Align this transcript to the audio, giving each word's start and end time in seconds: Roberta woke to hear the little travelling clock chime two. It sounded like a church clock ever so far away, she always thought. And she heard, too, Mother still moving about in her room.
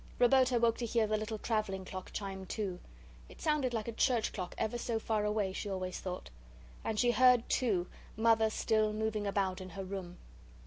Roberta 0.17 0.57
woke 0.59 0.79
to 0.79 0.85
hear 0.87 1.05
the 1.05 1.15
little 1.15 1.37
travelling 1.37 1.85
clock 1.85 2.09
chime 2.11 2.47
two. 2.47 2.79
It 3.29 3.39
sounded 3.39 3.71
like 3.71 3.87
a 3.87 3.91
church 3.91 4.33
clock 4.33 4.55
ever 4.57 4.79
so 4.79 4.97
far 4.97 5.25
away, 5.25 5.53
she 5.53 5.69
always 5.69 5.99
thought. 5.99 6.31
And 6.83 6.99
she 6.99 7.11
heard, 7.11 7.47
too, 7.47 7.85
Mother 8.17 8.49
still 8.49 8.93
moving 8.93 9.27
about 9.27 9.61
in 9.61 9.69
her 9.69 9.83
room. 9.83 10.17